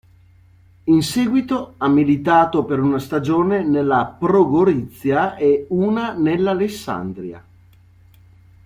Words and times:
In 0.85 1.03
seguito 1.03 1.75
ha 1.77 1.87
militato 1.87 2.63
per 2.65 2.79
una 2.79 2.97
stagione 2.97 3.63
nella 3.63 4.05
Pro 4.17 4.45
Gorizia 4.47 5.35
e 5.35 5.67
una 5.69 6.13
nell'Alessandria. 6.13 7.45